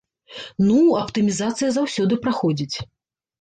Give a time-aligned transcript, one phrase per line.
[0.67, 2.75] Ну, аптымізацыя заўсёды праходзіць.